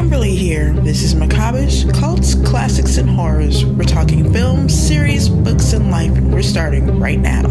Kimberly 0.00 0.34
here. 0.34 0.72
This 0.72 1.02
is 1.02 1.14
Macabrish, 1.14 1.84
Cults, 1.92 2.34
Classics, 2.34 2.96
and 2.96 3.10
Horrors. 3.10 3.66
We're 3.66 3.84
talking 3.84 4.32
films, 4.32 4.72
series, 4.72 5.28
books, 5.28 5.74
and 5.74 5.90
life, 5.90 6.16
and 6.16 6.32
we're 6.32 6.40
starting 6.40 6.98
right 6.98 7.18
now. 7.18 7.42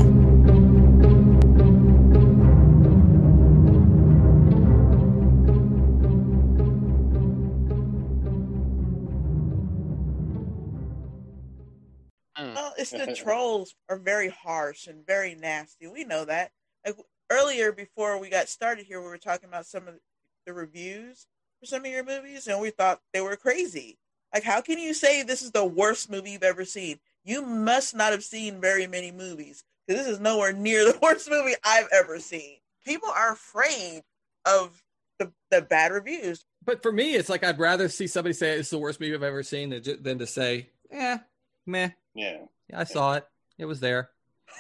Mm. 12.36 12.55
Well, 12.55 12.73
it's 12.79 12.89
the 12.89 13.16
trolls 13.23 13.75
are 13.89 14.00
very 14.00 14.29
harsh 14.29 14.88
and 14.88 15.05
very 15.05 15.36
nasty. 15.36 15.86
We 15.86 16.04
know 16.04 16.25
that. 16.25 16.50
Like 16.84 16.95
earlier, 17.29 17.71
before 17.71 18.20
we 18.20 18.31
got 18.31 18.50
started 18.50 18.88
here, 18.88 19.00
we 19.00 19.07
were 19.07 19.20
talking 19.20 19.50
about 19.50 19.68
some 19.68 19.88
of 19.88 20.00
the 20.47 20.54
reviews 20.54 21.27
for 21.60 21.66
some 21.66 21.86
of 21.86 21.91
your 21.91 22.04
movies, 22.04 22.48
and 22.48 22.60
we 22.60 22.70
thought 22.70 23.02
they 23.14 23.21
were 23.21 23.36
crazy. 23.36 23.98
Like, 24.34 24.44
how 24.44 24.62
can 24.62 24.77
you 24.77 24.94
say 24.94 25.23
this 25.23 25.41
is 25.41 25.52
the 25.52 25.66
worst 25.66 26.09
movie 26.09 26.32
you've 26.32 26.44
ever 26.44 26.66
seen? 26.66 26.99
You 27.26 27.41
must 27.41 27.95
not 27.95 28.12
have 28.12 28.23
seen 28.23 28.62
very 28.62 28.88
many 28.88 29.12
movies 29.12 29.63
because 29.88 30.04
this 30.05 30.13
is 30.13 30.20
nowhere 30.20 30.54
near 30.54 30.85
the 30.91 30.98
worst 31.02 31.30
movie 31.30 31.55
I've 31.63 31.88
ever 31.91 32.20
seen. 32.20 32.58
People 32.85 33.09
are 33.09 33.34
afraid 33.34 34.04
of 34.45 34.82
the, 35.18 35.32
the 35.52 35.62
bad 35.62 35.91
reviews. 35.91 36.45
But 36.63 36.82
for 36.82 36.91
me, 36.91 37.16
it's 37.16 37.30
like 37.30 37.44
I'd 37.44 37.60
rather 37.60 37.90
see 37.90 38.07
somebody 38.07 38.34
say 38.34 38.52
it's 38.57 38.70
the 38.70 38.77
worst 38.77 38.99
movie 38.99 39.13
I've 39.16 39.23
ever 39.23 39.44
seen 39.44 39.70
than, 39.71 39.84
ju- 39.84 39.98
than 39.99 40.20
to 40.20 40.27
say, 40.27 40.70
eh, 40.91 41.18
meh, 41.66 41.90
Yeah. 42.13 42.38
yeah, 42.70 42.80
I 42.80 42.84
saw 42.84 43.13
it. 43.16 43.27
It 43.57 43.66
was 43.66 43.80
there. 43.80 44.10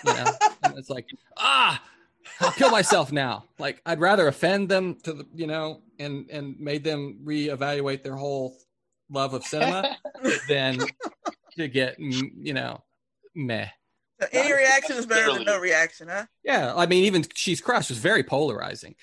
Yeah. 0.05 0.31
it's 0.75 0.89
like, 0.89 1.05
ah, 1.37 1.81
I'll 2.39 2.51
kill 2.51 2.69
myself 2.69 3.11
now. 3.11 3.45
Like 3.57 3.81
I'd 3.85 3.99
rather 3.99 4.27
offend 4.27 4.69
them 4.69 4.95
to 5.03 5.13
the, 5.13 5.27
you 5.33 5.47
know, 5.47 5.81
and 5.97 6.29
and 6.29 6.59
made 6.59 6.83
them 6.83 7.19
reevaluate 7.23 8.03
their 8.03 8.15
whole 8.15 8.57
love 9.09 9.33
of 9.33 9.43
cinema 9.43 9.97
than 10.47 10.79
to 11.57 11.67
get, 11.67 11.99
mm, 11.99 12.31
you 12.37 12.53
know, 12.53 12.83
meh. 13.35 13.67
So 14.21 14.27
any 14.33 14.51
reaction 14.51 14.97
is 14.97 15.05
better 15.05 15.33
than 15.33 15.45
no 15.45 15.59
reaction, 15.59 16.09
huh? 16.09 16.25
Yeah, 16.43 16.73
I 16.75 16.85
mean, 16.85 17.05
even 17.05 17.23
She's 17.35 17.61
Crushed 17.61 17.89
was 17.89 17.99
very 17.99 18.23
polarizing. 18.23 18.95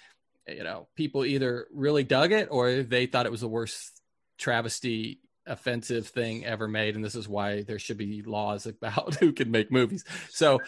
You 0.46 0.62
know, 0.62 0.88
people 0.94 1.24
either 1.24 1.66
really 1.72 2.04
dug 2.04 2.32
it 2.32 2.48
or 2.50 2.82
they 2.82 3.06
thought 3.06 3.26
it 3.26 3.32
was 3.32 3.40
the 3.40 3.48
worst 3.48 4.00
travesty, 4.38 5.20
offensive 5.46 6.06
thing 6.08 6.44
ever 6.44 6.68
made, 6.68 6.96
and 6.96 7.04
this 7.04 7.14
is 7.14 7.28
why 7.28 7.62
there 7.62 7.78
should 7.78 7.96
be 7.96 8.22
laws 8.22 8.66
about 8.82 9.14
who 9.16 9.32
can 9.32 9.50
make 9.50 9.72
movies. 9.72 10.04
So, 10.30 10.60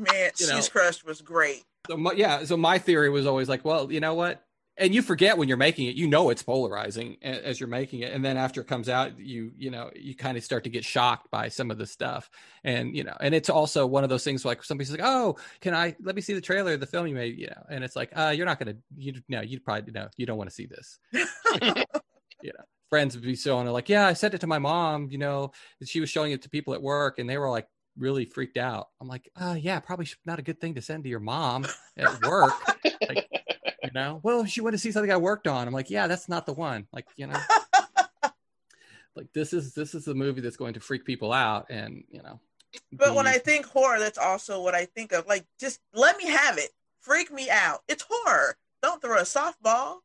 Man, 0.00 0.30
You 0.38 0.46
know. 0.48 0.56
She's 0.56 0.68
Crushed 0.68 1.04
was 1.04 1.20
great. 1.20 1.64
so 1.88 1.96
my, 1.96 2.12
yeah, 2.12 2.44
so 2.44 2.56
my 2.56 2.78
theory 2.78 3.10
was 3.10 3.26
always 3.26 3.48
like, 3.48 3.64
well, 3.64 3.92
you 3.92 4.00
know 4.00 4.14
what? 4.14 4.42
And 4.76 4.94
you 4.94 5.02
forget 5.02 5.36
when 5.36 5.46
you're 5.46 5.58
making 5.58 5.88
it, 5.88 5.94
you 5.94 6.06
know 6.06 6.30
it's 6.30 6.42
polarizing 6.42 7.18
as 7.22 7.60
you're 7.60 7.68
making 7.68 8.00
it, 8.00 8.14
and 8.14 8.24
then 8.24 8.38
after 8.38 8.62
it 8.62 8.66
comes 8.66 8.88
out, 8.88 9.18
you 9.18 9.52
you 9.58 9.70
know 9.70 9.90
you 9.94 10.14
kind 10.14 10.38
of 10.38 10.44
start 10.44 10.64
to 10.64 10.70
get 10.70 10.86
shocked 10.86 11.30
by 11.30 11.48
some 11.48 11.70
of 11.70 11.76
the 11.76 11.84
stuff, 11.84 12.30
and 12.64 12.96
you 12.96 13.04
know, 13.04 13.14
and 13.20 13.34
it's 13.34 13.50
also 13.50 13.86
one 13.86 14.04
of 14.04 14.10
those 14.10 14.24
things 14.24 14.42
like 14.42 14.64
somebody's 14.64 14.90
like, 14.90 15.02
oh, 15.02 15.36
can 15.60 15.74
I 15.74 15.94
let 16.00 16.14
me 16.14 16.22
see 16.22 16.32
the 16.32 16.40
trailer 16.40 16.72
of 16.72 16.80
the 16.80 16.86
film 16.86 17.06
you 17.06 17.14
made, 17.14 17.36
you 17.36 17.48
know, 17.48 17.62
and 17.68 17.84
it's 17.84 17.94
like, 17.94 18.10
uh, 18.16 18.32
you're 18.34 18.46
not 18.46 18.58
gonna, 18.58 18.76
you 18.96 19.12
know, 19.28 19.42
you 19.42 19.60
probably 19.60 19.92
no, 19.92 20.08
you 20.16 20.24
don't 20.24 20.38
want 20.38 20.48
to 20.48 20.54
see 20.54 20.66
this. 20.66 20.98
you 21.12 22.52
know, 22.54 22.64
friends 22.88 23.14
would 23.14 23.24
be 23.24 23.36
showing 23.36 23.66
it 23.66 23.72
like, 23.72 23.90
yeah, 23.90 24.06
I 24.06 24.14
sent 24.14 24.32
it 24.32 24.40
to 24.40 24.46
my 24.46 24.58
mom, 24.58 25.08
you 25.10 25.18
know, 25.18 25.52
she 25.84 26.00
was 26.00 26.08
showing 26.08 26.32
it 26.32 26.40
to 26.42 26.48
people 26.48 26.72
at 26.72 26.80
work, 26.80 27.18
and 27.18 27.28
they 27.28 27.36
were 27.36 27.50
like 27.50 27.66
really 28.00 28.24
freaked 28.24 28.56
out. 28.56 28.88
I'm 29.00 29.06
like, 29.06 29.30
uh, 29.36 29.56
yeah, 29.58 29.78
probably 29.78 30.08
not 30.24 30.38
a 30.38 30.42
good 30.42 30.60
thing 30.60 30.74
to 30.74 30.82
send 30.82 31.04
to 31.04 31.10
your 31.10 31.20
mom 31.20 31.66
at 31.96 32.26
work. 32.26 32.54
like, 33.08 33.28
you 33.84 33.90
know, 33.94 34.20
well, 34.22 34.44
she 34.44 34.60
wanted 34.60 34.78
to 34.78 34.82
see 34.82 34.90
something 34.90 35.12
I 35.12 35.16
worked 35.16 35.46
on, 35.46 35.68
I'm 35.68 35.74
like, 35.74 35.90
yeah, 35.90 36.06
that's 36.06 36.28
not 36.28 36.46
the 36.46 36.54
one. 36.54 36.86
Like, 36.92 37.06
you 37.16 37.26
know, 37.26 37.38
like 39.14 39.32
this 39.32 39.52
is 39.52 39.74
this 39.74 39.94
is 39.94 40.04
the 40.04 40.14
movie 40.14 40.40
that's 40.40 40.56
going 40.56 40.74
to 40.74 40.80
freak 40.80 41.04
people 41.04 41.32
out, 41.32 41.66
and 41.70 42.02
you 42.10 42.22
know. 42.22 42.40
But 42.92 43.14
when 43.14 43.26
I 43.26 43.38
think 43.38 43.66
horror, 43.66 43.98
that's 43.98 44.18
also 44.18 44.62
what 44.62 44.74
I 44.74 44.84
think 44.84 45.12
of. 45.12 45.26
Like, 45.26 45.44
just 45.58 45.80
let 45.92 46.16
me 46.16 46.28
have 46.28 46.56
it. 46.56 46.70
Freak 47.00 47.32
me 47.32 47.50
out. 47.50 47.80
It's 47.88 48.04
horror. 48.08 48.56
Don't 48.82 49.02
throw 49.02 49.18
a 49.18 49.22
softball. 49.22 49.96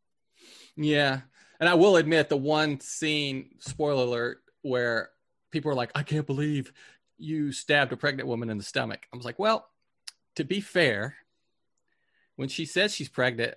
Yeah. 0.76 1.22
And 1.60 1.70
I 1.70 1.76
will 1.76 1.98
admit 1.98 2.28
the 2.28 2.38
one 2.38 2.80
scene, 2.80 3.52
spoiler 3.60 4.04
alert, 4.04 4.42
where 4.64 5.10
people 5.52 5.72
are 5.72 5.76
like, 5.76 5.92
I 5.96 6.04
can't 6.04 6.28
believe 6.28 6.74
you 7.18 7.52
stabbed 7.52 7.94
a 7.94 7.98
pregnant 7.98 8.28
woman 8.28 8.50
in 8.50 8.58
the 8.58 8.64
stomach. 8.64 9.08
I 9.14 9.18
was 9.18 9.26
like, 9.26 9.40
well, 9.40 9.68
to 10.36 10.44
be 10.44 10.62
fair, 10.62 11.16
when 12.36 12.50
she 12.50 12.66
says 12.66 12.94
she's 12.94 13.10
pregnant, 13.10 13.56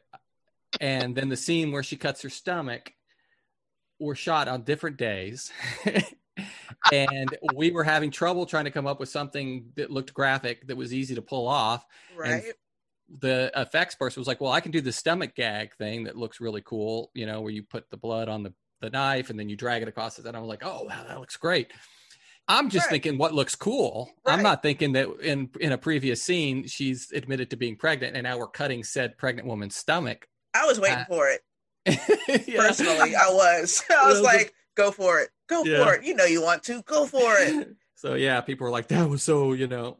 and 0.80 1.16
then 1.16 1.28
the 1.28 1.36
scene 1.36 1.72
where 1.72 1.82
she 1.82 1.96
cuts 1.96 2.22
her 2.22 2.30
stomach 2.30 2.92
were 3.98 4.14
shot 4.14 4.48
on 4.48 4.62
different 4.62 4.96
days. 4.96 5.50
and 6.92 7.36
we 7.42 7.70
were 7.70 7.84
having 7.84 8.10
trouble 8.10 8.46
trying 8.46 8.64
to 8.64 8.70
come 8.70 8.86
up 8.86 9.00
with 9.00 9.08
something 9.08 9.72
that 9.76 9.90
looked 9.90 10.14
graphic 10.14 10.66
that 10.68 10.76
was 10.76 10.94
easy 10.94 11.14
to 11.14 11.22
pull 11.22 11.48
off 11.48 11.84
Right. 12.16 12.54
the 13.20 13.50
effects 13.56 13.94
person 13.94 14.20
was 14.20 14.28
like, 14.28 14.40
"Well, 14.40 14.52
I 14.52 14.60
can 14.60 14.70
do 14.70 14.80
the 14.80 14.92
stomach 14.92 15.34
gag 15.34 15.74
thing 15.76 16.04
that 16.04 16.16
looks 16.16 16.40
really 16.40 16.62
cool, 16.62 17.10
you 17.14 17.26
know, 17.26 17.40
where 17.40 17.52
you 17.52 17.62
put 17.62 17.90
the 17.90 17.96
blood 17.96 18.28
on 18.28 18.42
the, 18.42 18.52
the 18.80 18.90
knife 18.90 19.30
and 19.30 19.38
then 19.38 19.48
you 19.48 19.56
drag 19.56 19.82
it 19.82 19.88
across 19.88 20.18
it." 20.18 20.26
And 20.26 20.36
I 20.36 20.40
was 20.40 20.48
like, 20.48 20.62
"Oh, 20.64 20.84
wow, 20.84 21.04
that 21.08 21.18
looks 21.18 21.36
great." 21.36 21.72
I'm 22.48 22.70
just 22.70 22.86
Right. 22.86 22.92
thinking 22.92 23.18
what 23.18 23.34
looks 23.34 23.54
cool. 23.54 24.10
I'm 24.24 24.42
not 24.42 24.62
thinking 24.62 24.92
that 24.92 25.08
in 25.20 25.50
in 25.60 25.72
a 25.72 25.78
previous 25.78 26.22
scene 26.22 26.66
she's 26.66 27.12
admitted 27.12 27.50
to 27.50 27.56
being 27.56 27.76
pregnant 27.76 28.16
and 28.16 28.24
now 28.24 28.38
we're 28.38 28.48
cutting 28.48 28.82
said 28.84 29.18
pregnant 29.18 29.46
woman's 29.46 29.76
stomach. 29.76 30.26
I 30.54 30.64
was 30.66 30.80
waiting 30.80 30.98
Uh, 30.98 31.04
for 31.06 31.28
it. 31.28 31.42
Yeah. 32.48 32.56
Personally, 32.68 33.14
I 33.14 33.28
was. 33.28 33.82
I 33.90 34.08
was 34.08 34.20
like, 34.20 34.54
go 34.74 34.90
for 34.90 35.20
it. 35.20 35.30
Go 35.48 35.62
Yeah. 35.64 35.84
for 35.84 35.94
it. 35.94 36.04
You 36.04 36.14
know 36.14 36.24
you 36.24 36.42
want 36.42 36.62
to. 36.64 36.82
Go 36.82 37.06
for 37.06 37.36
it. 37.38 37.68
so 37.94 38.14
yeah, 38.14 38.40
people 38.40 38.64
were 38.64 38.70
like, 38.70 38.88
"That 38.88 39.08
was 39.08 39.22
so 39.22 39.52
you 39.52 39.66
know, 39.66 39.98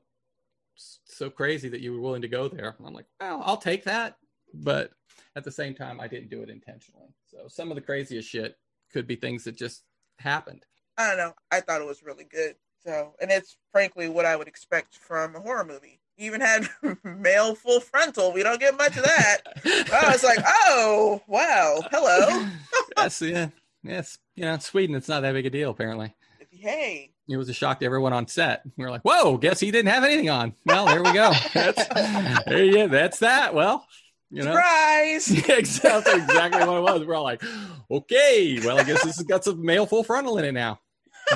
so 0.77 1.31
crazy 1.31 1.69
that 1.71 1.81
you 1.81 1.93
were 1.93 2.01
willing 2.01 2.23
to 2.23 2.29
go 2.29 2.49
there." 2.49 2.75
And 2.79 2.87
I'm 2.87 2.95
like, 2.95 3.07
"Well, 3.21 3.43
I'll 3.45 3.57
take 3.57 3.85
that," 3.85 4.17
but 4.55 4.91
at 5.37 5.45
the 5.45 5.53
same 5.53 5.75
time, 5.75 6.01
I 6.01 6.09
didn't 6.09 6.31
do 6.31 6.43
it 6.43 6.51
intentionally. 6.51 7.09
So 7.27 7.47
some 7.49 7.71
of 7.71 7.75
the 7.77 7.81
craziest 7.83 8.29
shit 8.29 8.57
could 8.93 9.07
be 9.07 9.17
things 9.17 9.45
that 9.45 9.57
just 9.57 9.85
happened. 10.19 10.65
I 10.99 11.07
don't 11.09 11.17
know. 11.17 11.33
I 11.51 11.61
thought 11.61 11.81
it 11.81 11.87
was 11.87 12.03
really 12.03 12.25
good. 12.25 12.57
So, 12.85 13.15
and 13.21 13.31
it's 13.31 13.57
frankly 13.73 14.09
what 14.09 14.25
I 14.27 14.37
would 14.37 14.49
expect 14.49 14.97
from 14.97 15.35
a 15.37 15.41
horror 15.41 15.65
movie. 15.65 16.01
Even 16.17 16.41
had 16.41 16.69
male 17.05 17.55
full 17.55 17.79
frontal. 17.81 18.33
We 18.33 18.43
don't 18.43 18.59
get 18.61 18.77
much 18.77 18.97
of 18.97 19.05
that. 19.05 19.39
I 19.93 20.11
was 20.13 20.25
like, 20.25 20.41
oh, 20.45 21.23
wow. 21.29 21.81
Hello. 21.93 22.49
yes, 22.97 23.23
yeah, 23.23 23.49
yes. 23.85 24.19
You 24.35 24.45
know, 24.45 24.59
Sweden, 24.59 24.97
it's 24.97 25.09
not 25.09 25.21
that 25.23 25.33
big 25.33 25.47
a 25.47 25.51
deal. 25.51 25.71
Apparently, 25.71 26.15
Hey. 26.51 27.13
it 27.29 27.37
was 27.37 27.49
a 27.49 27.53
shock 27.55 27.79
to 27.81 27.87
everyone 27.87 28.13
on 28.13 28.27
set. 28.27 28.63
We 28.77 28.85
were 28.85 28.91
like, 28.91 29.03
"Whoa, 29.03 29.37
guess 29.37 29.61
he 29.61 29.71
didn't 29.71 29.93
have 29.93 30.03
anything 30.03 30.29
on." 30.31 30.55
Well, 30.67 30.87
there 30.87 31.03
we 31.03 31.13
go. 31.13 31.33
That's 31.55 32.45
there 32.47 32.65
you. 32.65 32.89
That's 32.89 33.21
that. 33.21 33.55
Well, 33.55 33.87
you 34.31 34.43
know. 34.43 34.53
Surprise. 34.53 35.31
Yeah, 35.49 35.57
exactly, 35.57 36.15
exactly 36.15 36.65
what 36.65 36.79
it 36.79 36.81
was. 36.81 37.05
We're 37.07 37.15
all 37.15 37.23
like, 37.25 37.43
okay, 37.91 38.59
well, 38.65 38.79
I 38.79 38.83
guess 38.85 39.05
this 39.05 39.17
has 39.19 39.27
got 39.27 39.45
some 39.45 39.65
male 39.65 39.87
full 39.87 40.03
frontal 40.03 40.39
in 40.39 40.45
it 40.45 40.53
now. 40.53 40.81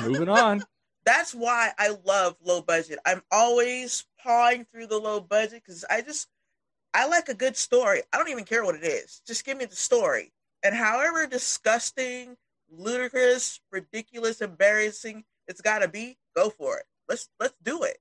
Moving 0.01 0.29
on. 0.29 0.63
That's 1.05 1.33
why 1.33 1.71
I 1.77 1.95
love 2.05 2.37
low 2.43 2.61
budget. 2.61 2.99
I'm 3.05 3.21
always 3.31 4.05
pawing 4.21 4.65
through 4.65 4.87
the 4.87 4.97
low 4.99 5.19
budget 5.19 5.63
because 5.65 5.83
I 5.89 6.01
just 6.01 6.27
I 6.93 7.07
like 7.07 7.27
a 7.27 7.33
good 7.33 7.57
story. 7.57 8.01
I 8.13 8.17
don't 8.17 8.29
even 8.29 8.45
care 8.45 8.63
what 8.63 8.75
it 8.75 8.83
is. 8.83 9.21
Just 9.27 9.45
give 9.45 9.57
me 9.57 9.65
the 9.65 9.75
story. 9.75 10.31
And 10.63 10.73
however 10.73 11.27
disgusting, 11.27 12.37
ludicrous, 12.69 13.59
ridiculous, 13.71 14.39
embarrassing 14.39 15.25
it's 15.47 15.61
gotta 15.61 15.87
be, 15.87 16.17
go 16.35 16.49
for 16.49 16.77
it. 16.77 16.85
Let's 17.07 17.29
let's 17.39 17.55
do 17.63 17.83
it. 17.83 17.97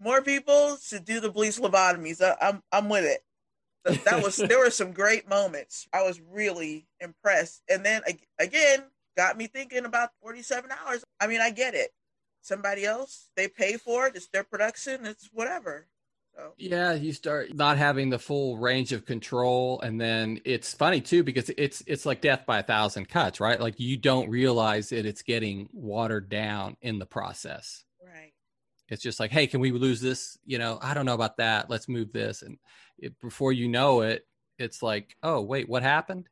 More 0.00 0.22
people 0.22 0.76
should 0.76 1.04
do 1.04 1.20
the 1.20 1.30
police 1.30 1.58
lobotomies. 1.58 2.22
I, 2.22 2.36
I'm 2.40 2.62
I'm 2.72 2.88
with 2.88 3.04
it. 3.04 4.04
That 4.04 4.22
was 4.22 4.36
there 4.48 4.58
were 4.58 4.70
some 4.70 4.92
great 4.92 5.28
moments. 5.28 5.86
I 5.92 6.02
was 6.02 6.20
really 6.20 6.86
impressed. 7.00 7.62
And 7.68 7.84
then 7.84 8.02
again, 8.38 8.84
got 9.16 9.36
me 9.36 9.46
thinking 9.46 9.84
about 9.84 10.10
47 10.22 10.70
hours. 10.70 11.04
I 11.20 11.26
mean, 11.26 11.40
I 11.40 11.50
get 11.50 11.74
it. 11.74 11.90
Somebody 12.40 12.84
else, 12.84 13.28
they 13.36 13.48
pay 13.48 13.76
for 13.76 14.06
it. 14.08 14.16
It's 14.16 14.28
their 14.28 14.44
production. 14.44 15.06
It's 15.06 15.28
whatever. 15.32 15.86
So 16.34 16.54
Yeah, 16.56 16.94
you 16.94 17.12
start 17.12 17.54
not 17.54 17.78
having 17.78 18.10
the 18.10 18.18
full 18.18 18.56
range 18.56 18.92
of 18.92 19.04
control, 19.04 19.80
and 19.80 20.00
then 20.00 20.40
it's 20.44 20.72
funny 20.72 21.00
too 21.00 21.22
because 21.22 21.50
it's 21.56 21.82
it's 21.86 22.06
like 22.06 22.20
death 22.20 22.46
by 22.46 22.60
a 22.60 22.62
thousand 22.62 23.08
cuts, 23.08 23.38
right? 23.38 23.60
Like 23.60 23.78
you 23.78 23.96
don't 23.96 24.30
realize 24.30 24.88
that 24.88 25.06
it's 25.06 25.22
getting 25.22 25.68
watered 25.72 26.28
down 26.28 26.76
in 26.80 26.98
the 26.98 27.06
process. 27.06 27.84
right. 28.02 28.32
It's 28.88 29.02
just 29.02 29.20
like, 29.20 29.30
hey, 29.30 29.46
can 29.46 29.60
we 29.60 29.72
lose 29.72 30.00
this? 30.00 30.38
You 30.44 30.58
know, 30.58 30.78
I 30.82 30.94
don't 30.94 31.06
know 31.06 31.14
about 31.14 31.36
that. 31.36 31.70
Let's 31.70 31.88
move 31.88 32.12
this, 32.12 32.42
and 32.42 32.58
it, 32.98 33.18
before 33.20 33.52
you 33.52 33.68
know 33.68 34.00
it, 34.00 34.26
it's 34.58 34.82
like, 34.82 35.14
oh 35.22 35.42
wait, 35.42 35.68
what 35.68 35.82
happened? 35.82 36.28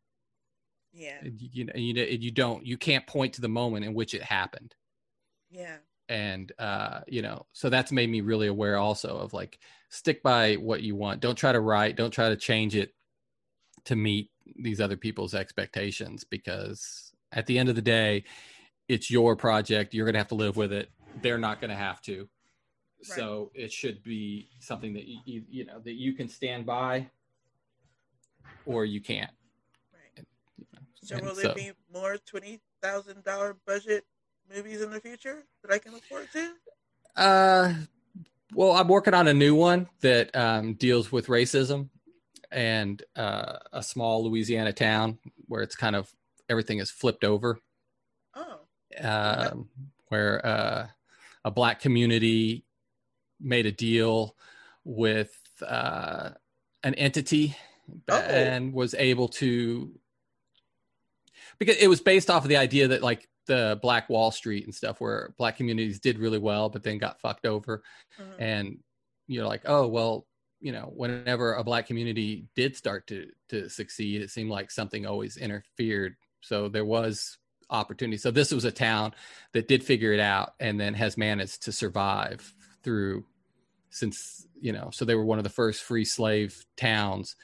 Yeah. 0.92 1.18
And 1.22 1.40
you, 1.40 1.48
you 1.52 1.64
know, 1.64 1.72
you 1.74 2.04
you 2.20 2.30
don't 2.30 2.64
you 2.66 2.76
can't 2.76 3.06
point 3.06 3.34
to 3.34 3.40
the 3.40 3.48
moment 3.48 3.84
in 3.84 3.94
which 3.94 4.14
it 4.14 4.22
happened. 4.22 4.74
Yeah. 5.50 5.76
and 6.08 6.52
uh 6.58 7.00
you 7.08 7.22
know 7.22 7.46
so 7.52 7.70
that's 7.70 7.92
made 7.92 8.08
me 8.10 8.20
really 8.20 8.46
aware 8.48 8.76
also 8.76 9.18
of 9.18 9.32
like 9.32 9.58
stick 9.88 10.22
by 10.22 10.54
what 10.54 10.82
you 10.82 10.94
want 10.96 11.20
don't 11.20 11.36
try 11.36 11.52
to 11.52 11.60
write 11.60 11.96
don't 11.96 12.12
try 12.12 12.28
to 12.28 12.36
change 12.36 12.74
it 12.76 12.94
to 13.84 13.96
meet 13.96 14.30
these 14.56 14.80
other 14.80 14.96
people's 14.96 15.34
expectations 15.34 16.24
because 16.24 17.12
At 17.32 17.46
the 17.46 17.58
end 17.58 17.68
of 17.68 17.76
the 17.76 17.82
day, 17.82 18.24
it's 18.88 19.10
your 19.10 19.36
project. 19.36 19.94
You're 19.94 20.04
going 20.04 20.14
to 20.14 20.18
have 20.18 20.28
to 20.28 20.34
live 20.34 20.56
with 20.56 20.72
it. 20.72 20.90
They're 21.22 21.38
not 21.38 21.60
going 21.60 21.70
to 21.70 21.76
have 21.76 22.00
to. 22.02 22.18
Right. 23.08 23.16
So 23.16 23.50
it 23.54 23.72
should 23.72 24.02
be 24.02 24.48
something 24.58 24.94
that 24.94 25.06
you, 25.06 25.20
you, 25.24 25.44
you 25.48 25.64
know 25.66 25.78
that 25.80 25.94
you 25.94 26.12
can 26.14 26.28
stand 26.28 26.66
by, 26.66 27.08
or 28.66 28.84
you 28.84 29.00
can't. 29.00 29.30
So 31.02 31.18
will 31.20 31.34
there 31.34 31.54
be 31.54 31.72
more 31.92 32.18
twenty 32.18 32.60
thousand 32.82 33.24
dollar 33.24 33.56
budget 33.66 34.04
movies 34.54 34.82
in 34.82 34.90
the 34.90 35.00
future 35.00 35.44
that 35.62 35.72
I 35.72 35.78
can 35.78 35.92
look 35.92 36.04
forward 36.04 36.28
to? 36.32 36.52
Uh, 37.16 37.74
well, 38.54 38.72
I'm 38.72 38.88
working 38.88 39.14
on 39.14 39.28
a 39.28 39.34
new 39.34 39.54
one 39.54 39.88
that 40.00 40.34
um, 40.36 40.74
deals 40.74 41.10
with 41.10 41.26
racism 41.26 41.88
and 42.50 43.02
uh, 43.16 43.58
a 43.72 43.82
small 43.82 44.24
Louisiana 44.24 44.72
town 44.72 45.18
where 45.46 45.62
it's 45.62 45.76
kind 45.76 45.96
of 45.96 46.12
everything 46.48 46.78
is 46.78 46.90
flipped 46.90 47.24
over. 47.24 47.58
Oh. 48.34 48.60
Um, 49.00 49.68
where 50.08 50.44
uh, 50.44 50.86
a 51.44 51.50
black 51.50 51.80
community 51.80 52.64
made 53.40 53.66
a 53.66 53.72
deal 53.72 54.36
with 54.84 55.36
uh, 55.66 56.30
an 56.82 56.94
entity 56.94 57.56
oh. 58.08 58.16
and 58.16 58.72
was 58.72 58.94
able 58.94 59.28
to 59.28 59.92
because 61.60 61.76
it 61.76 61.86
was 61.86 62.00
based 62.00 62.30
off 62.30 62.42
of 62.42 62.48
the 62.48 62.56
idea 62.56 62.88
that 62.88 63.02
like 63.02 63.28
the 63.46 63.78
Black 63.82 64.08
Wall 64.08 64.32
Street 64.32 64.64
and 64.64 64.74
stuff, 64.74 65.00
where 65.00 65.34
black 65.38 65.56
communities 65.56 66.00
did 66.00 66.18
really 66.18 66.38
well, 66.38 66.68
but 66.68 66.82
then 66.82 66.98
got 66.98 67.20
fucked 67.20 67.46
over. 67.46 67.82
Mm-hmm. 68.20 68.42
And 68.42 68.78
you're 69.28 69.46
like, 69.46 69.62
oh 69.66 69.86
well, 69.86 70.26
you 70.60 70.72
know, 70.72 70.90
whenever 70.94 71.54
a 71.54 71.62
black 71.62 71.86
community 71.86 72.46
did 72.56 72.76
start 72.76 73.06
to 73.08 73.28
to 73.50 73.68
succeed, 73.68 74.22
it 74.22 74.30
seemed 74.30 74.50
like 74.50 74.70
something 74.70 75.06
always 75.06 75.36
interfered. 75.36 76.16
So 76.40 76.68
there 76.68 76.84
was 76.84 77.38
opportunity. 77.68 78.16
So 78.16 78.30
this 78.30 78.52
was 78.52 78.64
a 78.64 78.72
town 78.72 79.12
that 79.52 79.68
did 79.68 79.84
figure 79.84 80.12
it 80.12 80.20
out 80.20 80.54
and 80.58 80.80
then 80.80 80.94
has 80.94 81.16
managed 81.16 81.62
to 81.64 81.72
survive 81.72 82.52
through 82.82 83.24
since 83.90 84.46
you 84.58 84.72
know. 84.72 84.88
So 84.92 85.04
they 85.04 85.14
were 85.14 85.24
one 85.24 85.38
of 85.38 85.44
the 85.44 85.50
first 85.50 85.82
free 85.82 86.06
slave 86.06 86.64
towns, 86.78 87.36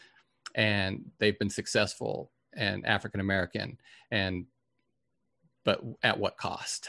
and 0.54 1.10
they've 1.18 1.38
been 1.38 1.50
successful 1.50 2.30
and 2.56 2.86
African 2.86 3.20
American 3.20 3.78
and 4.10 4.46
but 5.64 5.82
at 6.02 6.18
what 6.18 6.36
cost? 6.36 6.88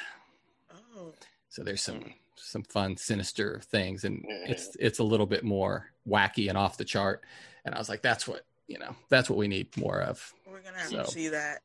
Oh. 0.95 1.13
So 1.49 1.63
there's 1.63 1.81
some 1.81 2.13
some 2.35 2.63
fun, 2.63 2.97
sinister 2.97 3.61
things, 3.65 4.03
and 4.03 4.23
it's 4.27 4.75
it's 4.79 4.99
a 4.99 5.03
little 5.03 5.25
bit 5.25 5.43
more 5.43 5.91
wacky 6.07 6.49
and 6.49 6.57
off 6.57 6.77
the 6.77 6.85
chart. 6.85 7.23
And 7.65 7.75
I 7.75 7.79
was 7.79 7.89
like, 7.89 8.01
that's 8.01 8.27
what 8.27 8.45
you 8.67 8.79
know, 8.79 8.95
that's 9.09 9.29
what 9.29 9.37
we 9.37 9.47
need 9.47 9.75
more 9.77 10.01
of. 10.01 10.33
We're 10.45 10.61
gonna 10.61 10.77
have 10.77 10.89
so, 10.89 11.03
to 11.03 11.11
see 11.11 11.29
that. 11.29 11.59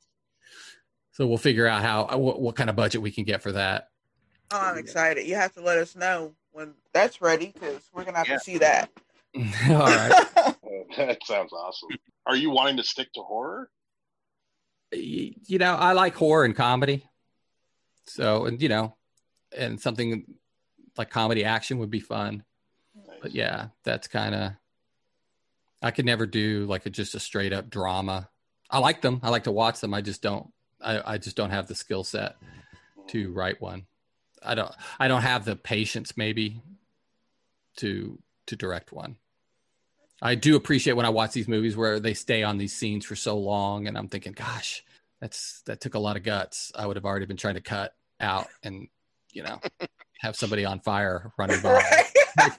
So 1.13 1.27
we'll 1.27 1.39
figure 1.39 1.67
out 1.67 1.83
how 1.83 2.09
uh, 2.13 2.17
what, 2.17 2.41
what 2.41 2.57
kind 2.57 2.71
of 2.71 2.77
budget 2.77 3.03
we 3.03 3.11
can 3.11 3.25
get 3.25 3.43
for 3.43 3.53
that. 3.53 3.91
Oh, 4.51 4.59
I'm 4.61 4.79
excited. 4.79 5.27
You 5.27 5.35
have 5.35 5.53
to 5.55 5.61
let 5.61 5.79
us 5.79 5.95
know 5.95 6.35
when 6.53 6.75
that's 6.93 7.21
ready 7.21 7.53
because 7.53 7.83
we're 7.93 8.05
gonna 8.05 8.19
have 8.19 8.29
yeah. 8.29 8.39
to 8.39 8.41
see 8.41 8.59
that. 8.59 8.91
All 9.69 9.79
right. 9.79 10.27
that 10.97 11.19
sounds 11.25 11.53
awesome. 11.53 11.91
Are 12.27 12.37
you 12.37 12.51
wanting 12.51 12.77
to 12.79 12.85
stick 12.85 13.13
to 13.15 13.21
horror? 13.21 13.71
You 14.93 15.59
know, 15.59 15.75
I 15.75 15.93
like 15.93 16.15
horror 16.15 16.45
and 16.45 16.57
comedy. 16.57 17.09
So, 18.07 18.47
and 18.47 18.61
you 18.61 18.69
know, 18.69 18.97
and 19.57 19.81
something 19.81 20.25
like 20.97 21.11
comedy 21.11 21.45
action 21.45 21.79
would 21.79 21.91
be 21.91 22.01
fun. 22.01 22.45
Nice. 22.95 23.19
But 23.23 23.35
yeah, 23.35 23.69
that's 23.85 24.09
kind 24.09 24.35
of 24.35 24.53
I 25.81 25.91
could 25.91 26.07
never 26.07 26.27
do 26.27 26.67
like 26.67 26.87
a 26.87 26.91
just 26.91 27.15
a 27.15 27.21
straight 27.21 27.53
up 27.53 27.71
drama. 27.71 28.29
I 28.71 28.79
like 28.79 29.03
them. 29.03 29.21
I 29.23 29.31
like 29.31 29.45
to 29.45 29.53
watch 29.53 29.81
them. 29.81 29.95
I 29.95 30.01
just 30.01 30.23
don't 30.23 30.51
I, 30.81 31.15
I 31.15 31.19
just 31.19 31.37
don't 31.37 31.51
have 31.51 31.69
the 31.69 31.75
skill 31.75 32.05
set 32.05 32.37
to 33.09 33.29
mm-hmm. 33.29 33.39
write 33.39 33.61
one. 33.61 33.87
I 34.43 34.55
don't 34.55 34.73
I 34.99 35.09
don't 35.09 35.23
have 35.23 35.45
the 35.45 35.57
patience 35.57 36.17
maybe 36.17 36.63
to 37.77 38.19
to 38.47 38.57
direct 38.57 38.93
one. 38.93 39.17
I 40.23 40.37
do 40.37 40.55
appreciate 40.55 40.93
when 40.93 41.05
I 41.05 41.11
watch 41.11 41.33
these 41.33 41.49
movies 41.49 41.77
where 41.77 41.99
they 41.99 42.15
stay 42.15 42.45
on 42.45 42.57
these 42.57 42.73
scenes 42.73 43.05
for 43.05 43.17
so 43.17 43.37
long, 43.37 43.89
and 43.89 43.99
I'm 43.99 44.07
thinking, 44.07 44.33
gosh, 44.33 44.85
that's 45.21 45.63
that 45.67 45.81
took 45.81 45.95
a 45.95 45.99
lot 45.99 46.17
of 46.17 46.23
guts. 46.23 46.71
I 46.77 46.87
would 46.87 46.97
have 46.97 47.05
already 47.05 47.27
been 47.27 47.37
trying 47.37 47.57
to 47.57 47.61
cut 47.61 47.93
out 48.21 48.47
and 48.63 48.87
you 49.33 49.43
know 49.43 49.61
have 50.21 50.37
somebody 50.37 50.65
on 50.65 50.79
fire 50.81 51.33
running 51.37 51.61
by. 51.61 51.75
Like, 51.75 52.13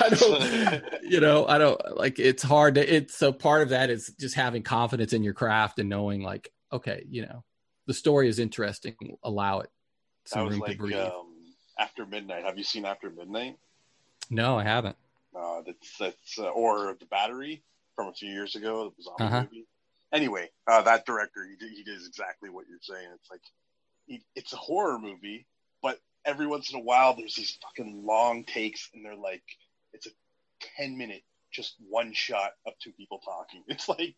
I 0.00 0.08
don't, 0.10 0.84
you 1.04 1.20
know, 1.20 1.46
I 1.46 1.58
don't 1.58 1.80
like. 1.96 2.18
It's 2.18 2.42
hard 2.42 2.74
to. 2.74 2.94
It's 2.94 3.16
so 3.16 3.32
part 3.32 3.62
of 3.62 3.68
that 3.68 3.88
is 3.88 4.12
just 4.18 4.34
having 4.34 4.64
confidence 4.64 5.12
in 5.12 5.22
your 5.22 5.34
craft 5.34 5.78
and 5.78 5.88
knowing, 5.88 6.22
like, 6.22 6.52
okay, 6.72 7.04
you 7.08 7.22
know, 7.22 7.44
the 7.86 7.94
story 7.94 8.28
is 8.28 8.40
interesting. 8.40 8.96
Allow 9.22 9.60
it 9.60 9.70
some 10.24 10.48
room 10.48 10.58
like, 10.58 10.72
to 10.72 10.78
breathe. 10.78 10.96
Um, 10.96 11.34
After 11.78 12.04
Midnight. 12.04 12.44
Have 12.44 12.58
you 12.58 12.64
seen 12.64 12.84
After 12.84 13.10
Midnight? 13.10 13.58
No, 14.28 14.58
I 14.58 14.64
haven't. 14.64 14.96
Uh, 15.36 15.62
that's 15.66 15.98
that's 15.98 16.38
uh, 16.38 16.48
or 16.48 16.96
the 16.98 17.06
battery 17.06 17.62
from 17.96 18.08
a 18.08 18.12
few 18.12 18.30
years 18.30 18.56
ago. 18.56 18.86
It 18.86 18.92
was 18.96 19.06
on 19.06 19.26
uh-huh. 19.26 19.42
movie. 19.42 19.66
Anyway, 20.12 20.50
uh, 20.66 20.82
that 20.82 21.06
director 21.06 21.46
he 21.48 21.56
did, 21.56 21.72
he 21.72 21.84
does 21.84 22.06
exactly 22.06 22.50
what 22.50 22.66
you're 22.68 22.78
saying. 22.80 23.08
It's 23.14 23.30
like 23.30 23.42
he, 24.06 24.22
it's 24.34 24.52
a 24.52 24.56
horror 24.56 24.98
movie, 24.98 25.46
but 25.82 26.00
every 26.24 26.46
once 26.46 26.72
in 26.72 26.80
a 26.80 26.82
while 26.82 27.14
there's 27.14 27.36
these 27.36 27.58
fucking 27.62 28.04
long 28.04 28.44
takes, 28.44 28.90
and 28.92 29.04
they're 29.04 29.14
like 29.14 29.44
it's 29.92 30.06
a 30.06 30.10
ten 30.76 30.96
minute 30.98 31.22
just 31.52 31.74
one 31.88 32.12
shot 32.12 32.52
of 32.66 32.74
two 32.82 32.92
people 32.92 33.20
talking. 33.24 33.62
It's 33.68 33.88
like 33.88 34.14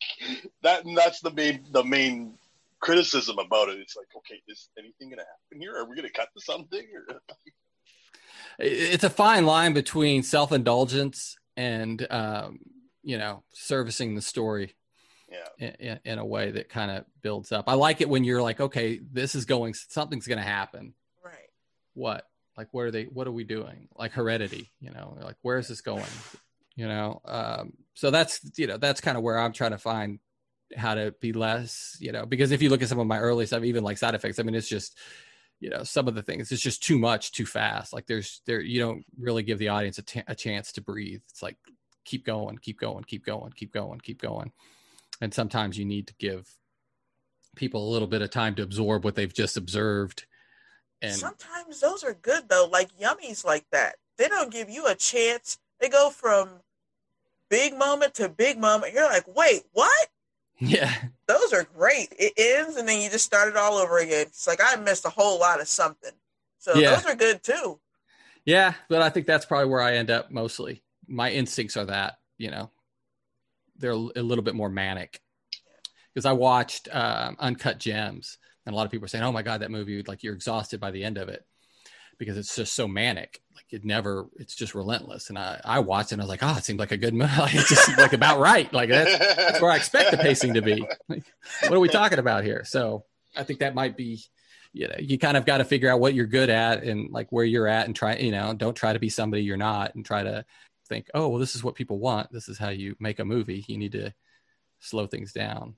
that, 0.62 0.84
and 0.84 0.96
that's 0.96 1.20
the 1.20 1.30
main 1.30 1.64
the 1.70 1.84
main 1.84 2.38
criticism 2.80 3.38
about 3.38 3.68
it. 3.68 3.78
It's 3.78 3.96
like, 3.96 4.08
okay, 4.16 4.42
is 4.48 4.68
anything 4.78 5.08
going 5.08 5.18
to 5.18 5.24
happen 5.24 5.60
here? 5.60 5.76
Are 5.76 5.84
we 5.84 5.96
going 5.96 6.08
to 6.08 6.12
cut 6.12 6.28
to 6.36 6.42
something? 6.42 6.86
Or 6.94 7.20
it's 8.58 9.04
a 9.04 9.10
fine 9.10 9.46
line 9.46 9.72
between 9.72 10.22
self 10.22 10.52
indulgence 10.52 11.36
and 11.56 12.06
um, 12.10 12.60
you 13.02 13.18
know 13.18 13.42
servicing 13.52 14.14
the 14.14 14.22
story. 14.22 14.74
Yeah. 15.58 15.70
In, 15.78 15.98
in 16.04 16.18
a 16.18 16.26
way 16.26 16.50
that 16.50 16.68
kind 16.68 16.90
of 16.90 17.06
builds 17.22 17.52
up. 17.52 17.64
I 17.66 17.72
like 17.72 18.02
it 18.02 18.08
when 18.10 18.22
you're 18.22 18.42
like, 18.42 18.60
okay, 18.60 19.00
this 19.12 19.34
is 19.34 19.46
going, 19.46 19.72
something's 19.72 20.26
going 20.26 20.36
to 20.36 20.44
happen. 20.44 20.92
Right. 21.24 21.48
What? 21.94 22.26
Like, 22.54 22.68
what 22.72 22.82
are 22.82 22.90
they? 22.90 23.04
What 23.04 23.26
are 23.26 23.32
we 23.32 23.44
doing? 23.44 23.88
Like 23.96 24.12
Heredity, 24.12 24.70
you 24.78 24.90
know, 24.90 25.16
like 25.22 25.36
where 25.40 25.58
is 25.58 25.68
this 25.68 25.80
going? 25.80 26.04
You 26.76 26.86
know, 26.86 27.22
um, 27.24 27.72
so 27.94 28.10
that's 28.10 28.40
you 28.58 28.66
know 28.66 28.76
that's 28.76 29.00
kind 29.00 29.16
of 29.16 29.22
where 29.22 29.38
I'm 29.38 29.52
trying 29.52 29.70
to 29.70 29.78
find 29.78 30.18
how 30.76 30.94
to 30.94 31.14
be 31.20 31.32
less, 31.32 31.96
you 32.00 32.12
know, 32.12 32.26
because 32.26 32.50
if 32.50 32.62
you 32.62 32.70
look 32.70 32.82
at 32.82 32.88
some 32.88 32.98
of 32.98 33.06
my 33.06 33.18
early 33.18 33.46
stuff, 33.46 33.64
even 33.64 33.84
like 33.84 33.98
SideFX, 33.98 34.38
I 34.38 34.42
mean, 34.42 34.54
it's 34.54 34.68
just 34.68 34.96
you 35.62 35.70
know 35.70 35.84
some 35.84 36.08
of 36.08 36.16
the 36.16 36.22
things. 36.22 36.50
It's 36.50 36.60
just 36.60 36.82
too 36.82 36.98
much 36.98 37.30
too 37.30 37.46
fast. 37.46 37.92
Like 37.92 38.06
there's 38.06 38.42
there 38.46 38.60
you 38.60 38.80
don't 38.80 39.04
really 39.16 39.44
give 39.44 39.60
the 39.60 39.68
audience 39.68 39.96
a, 39.98 40.02
t- 40.02 40.22
a 40.26 40.34
chance 40.34 40.72
to 40.72 40.80
breathe. 40.80 41.22
It's 41.30 41.42
like 41.42 41.56
keep 42.04 42.26
going 42.26 42.58
keep 42.58 42.80
going 42.80 43.04
keep 43.04 43.24
going 43.24 43.52
keep 43.52 43.72
going 43.72 44.00
keep 44.00 44.20
going. 44.20 44.50
And 45.20 45.32
sometimes 45.32 45.78
you 45.78 45.84
need 45.84 46.08
to 46.08 46.14
give 46.18 46.50
people 47.54 47.88
a 47.88 47.92
little 47.92 48.08
bit 48.08 48.22
of 48.22 48.30
time 48.30 48.56
to 48.56 48.62
absorb 48.64 49.04
what 49.04 49.14
they've 49.14 49.32
just 49.32 49.56
observed. 49.56 50.26
And 51.00 51.14
sometimes 51.14 51.78
those 51.78 52.02
are 52.02 52.14
good 52.14 52.48
though. 52.48 52.68
Like 52.70 52.90
yummies 52.98 53.44
like 53.44 53.66
that. 53.70 53.94
They 54.18 54.26
don't 54.26 54.50
give 54.50 54.68
you 54.68 54.88
a 54.88 54.96
chance. 54.96 55.58
They 55.78 55.88
go 55.88 56.10
from 56.10 56.48
big 57.48 57.78
moment 57.78 58.14
to 58.14 58.28
big 58.28 58.58
moment. 58.58 58.94
You're 58.94 59.08
like 59.08 59.26
wait 59.28 59.62
what 59.72 60.08
yeah. 60.58 60.92
Those 61.26 61.52
are 61.52 61.66
great. 61.76 62.14
It 62.18 62.32
ends 62.36 62.76
and 62.76 62.88
then 62.88 63.00
you 63.00 63.10
just 63.10 63.24
start 63.24 63.48
it 63.48 63.56
all 63.56 63.74
over 63.74 63.98
again. 63.98 64.26
It's 64.28 64.46
like 64.46 64.60
I 64.62 64.76
missed 64.76 65.04
a 65.04 65.10
whole 65.10 65.38
lot 65.40 65.60
of 65.60 65.68
something. 65.68 66.12
So 66.58 66.74
yeah. 66.74 66.94
those 66.94 67.06
are 67.06 67.16
good 67.16 67.42
too. 67.42 67.80
Yeah, 68.44 68.74
but 68.88 69.02
I 69.02 69.08
think 69.08 69.26
that's 69.26 69.46
probably 69.46 69.70
where 69.70 69.80
I 69.80 69.96
end 69.96 70.10
up 70.10 70.30
mostly. 70.30 70.82
My 71.06 71.30
instincts 71.30 71.76
are 71.76 71.86
that, 71.86 72.14
you 72.38 72.50
know, 72.50 72.70
they're 73.76 73.90
a 73.92 73.96
little 73.96 74.44
bit 74.44 74.54
more 74.54 74.68
manic. 74.68 75.20
Because 76.14 76.26
I 76.26 76.32
watched 76.32 76.88
um, 76.92 77.36
Uncut 77.38 77.78
Gems, 77.78 78.36
and 78.66 78.74
a 78.74 78.76
lot 78.76 78.84
of 78.84 78.92
people 78.92 79.06
are 79.06 79.08
saying, 79.08 79.24
"Oh 79.24 79.32
my 79.32 79.42
god, 79.42 79.62
that 79.62 79.70
movie! 79.70 80.02
Like 80.06 80.22
you're 80.22 80.34
exhausted 80.34 80.78
by 80.78 80.90
the 80.90 81.04
end 81.04 81.16
of 81.16 81.30
it." 81.30 81.42
Because 82.18 82.36
it's 82.36 82.54
just 82.54 82.74
so 82.74 82.86
manic. 82.86 83.42
Like 83.54 83.66
it 83.70 83.84
never, 83.84 84.26
it's 84.36 84.54
just 84.54 84.74
relentless. 84.74 85.28
And 85.28 85.38
I, 85.38 85.60
I 85.64 85.80
watched 85.80 86.12
it 86.12 86.14
and 86.14 86.22
I 86.22 86.24
was 86.24 86.30
like, 86.30 86.42
oh, 86.42 86.56
it 86.56 86.64
seemed 86.64 86.78
like 86.78 86.92
a 86.92 86.96
good 86.96 87.14
movie. 87.14 87.32
Like, 87.38 87.54
it 87.54 87.66
just 87.66 87.84
seemed 87.86 87.98
like 87.98 88.12
about 88.12 88.38
right. 88.38 88.72
Like 88.72 88.88
that's, 88.88 89.18
that's 89.18 89.60
where 89.60 89.70
I 89.70 89.76
expect 89.76 90.10
the 90.10 90.18
pacing 90.18 90.54
to 90.54 90.62
be. 90.62 90.86
Like, 91.08 91.24
what 91.62 91.72
are 91.72 91.80
we 91.80 91.88
talking 91.88 92.18
about 92.18 92.44
here? 92.44 92.64
So 92.64 93.04
I 93.36 93.44
think 93.44 93.60
that 93.60 93.74
might 93.74 93.96
be, 93.96 94.22
you 94.72 94.88
know, 94.88 94.94
you 94.98 95.18
kind 95.18 95.36
of 95.36 95.44
got 95.44 95.58
to 95.58 95.64
figure 95.64 95.90
out 95.90 96.00
what 96.00 96.14
you're 96.14 96.26
good 96.26 96.50
at 96.50 96.82
and 96.82 97.10
like 97.10 97.30
where 97.30 97.44
you're 97.44 97.66
at 97.66 97.86
and 97.86 97.94
try, 97.94 98.16
you 98.16 98.32
know, 98.32 98.54
don't 98.54 98.74
try 98.76 98.92
to 98.92 98.98
be 98.98 99.08
somebody 99.08 99.42
you're 99.42 99.56
not 99.56 99.94
and 99.94 100.04
try 100.04 100.22
to 100.22 100.44
think, 100.88 101.08
oh, 101.14 101.28
well, 101.28 101.38
this 101.38 101.54
is 101.54 101.64
what 101.64 101.74
people 101.74 101.98
want. 101.98 102.32
This 102.32 102.48
is 102.48 102.58
how 102.58 102.70
you 102.70 102.96
make 102.98 103.18
a 103.18 103.24
movie. 103.24 103.64
You 103.68 103.78
need 103.78 103.92
to 103.92 104.14
slow 104.80 105.06
things 105.06 105.32
down. 105.32 105.74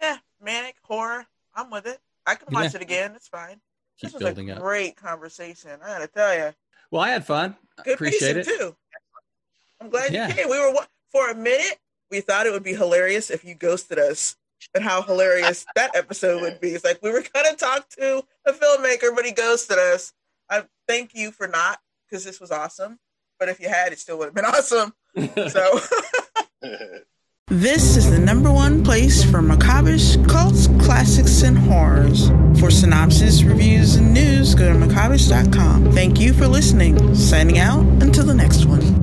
Yeah, 0.00 0.18
manic 0.40 0.76
horror. 0.82 1.26
I'm 1.54 1.70
with 1.70 1.86
it. 1.86 1.98
I 2.26 2.34
can 2.34 2.52
watch 2.52 2.72
yeah. 2.72 2.80
it 2.80 2.82
again. 2.82 3.12
It's 3.14 3.28
fine 3.28 3.60
keep 4.02 4.12
this 4.12 4.22
building 4.22 4.50
up. 4.50 4.60
Great 4.60 4.96
conversation. 4.96 5.70
I 5.82 5.86
gotta 5.86 6.06
tell 6.06 6.34
you. 6.34 6.52
Well, 6.90 7.02
I 7.02 7.10
had 7.10 7.26
fun. 7.26 7.56
Good 7.84 7.94
Appreciate 7.94 8.36
it 8.36 8.46
too. 8.46 8.76
I'm 9.80 9.90
glad 9.90 10.12
yeah. 10.12 10.28
you 10.28 10.34
came. 10.34 10.50
We 10.50 10.58
were 10.58 10.74
for 11.10 11.30
a 11.30 11.34
minute. 11.34 11.78
We 12.10 12.20
thought 12.20 12.46
it 12.46 12.52
would 12.52 12.62
be 12.62 12.74
hilarious 12.74 13.30
if 13.30 13.44
you 13.44 13.54
ghosted 13.54 13.98
us 13.98 14.36
and 14.74 14.84
how 14.84 15.02
hilarious 15.02 15.64
that 15.74 15.96
episode 15.96 16.42
would 16.42 16.60
be. 16.60 16.70
It's 16.70 16.84
like 16.84 17.00
we 17.02 17.10
were 17.10 17.24
gonna 17.32 17.56
talk 17.56 17.88
to 17.90 18.22
a 18.46 18.52
filmmaker, 18.52 19.14
but 19.14 19.24
he 19.24 19.32
ghosted 19.32 19.78
us. 19.78 20.12
I 20.50 20.64
thank 20.86 21.14
you 21.14 21.30
for 21.30 21.48
not, 21.48 21.78
because 22.08 22.24
this 22.24 22.40
was 22.40 22.50
awesome. 22.50 22.98
But 23.38 23.48
if 23.48 23.58
you 23.58 23.68
had, 23.68 23.92
it 23.92 23.98
still 23.98 24.18
would 24.18 24.26
have 24.26 24.34
been 24.34 24.44
awesome. 24.44 24.92
So 25.48 25.80
This 27.48 27.96
is 27.96 28.08
the 28.08 28.20
number 28.20 28.52
one 28.52 28.84
place 28.84 29.24
for 29.24 29.40
macabrish 29.40 30.16
cults, 30.28 30.68
classics, 30.80 31.42
and 31.42 31.58
horrors. 31.58 32.28
For 32.60 32.70
synopsis, 32.70 33.42
reviews, 33.42 33.96
and 33.96 34.14
news, 34.14 34.54
go 34.54 34.72
to 34.72 34.78
macabrish.com. 34.78 35.92
Thank 35.92 36.20
you 36.20 36.32
for 36.32 36.46
listening. 36.46 37.14
Signing 37.16 37.58
out 37.58 37.80
until 38.00 38.24
the 38.24 38.34
next 38.34 38.64
one. 38.66 39.01